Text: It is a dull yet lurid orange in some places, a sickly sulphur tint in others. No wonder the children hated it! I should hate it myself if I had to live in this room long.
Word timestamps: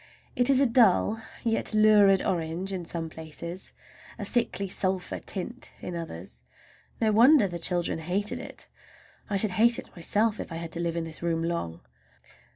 It 0.35 0.49
is 0.49 0.59
a 0.59 0.65
dull 0.65 1.21
yet 1.43 1.75
lurid 1.75 2.23
orange 2.25 2.73
in 2.73 2.85
some 2.85 3.07
places, 3.07 3.71
a 4.17 4.25
sickly 4.25 4.67
sulphur 4.67 5.19
tint 5.19 5.69
in 5.79 5.95
others. 5.95 6.41
No 6.99 7.11
wonder 7.11 7.47
the 7.47 7.59
children 7.59 7.99
hated 7.99 8.39
it! 8.39 8.67
I 9.29 9.37
should 9.37 9.51
hate 9.61 9.77
it 9.77 9.95
myself 9.95 10.39
if 10.39 10.51
I 10.51 10.55
had 10.55 10.71
to 10.71 10.79
live 10.79 10.95
in 10.95 11.03
this 11.03 11.21
room 11.21 11.43
long. 11.43 11.81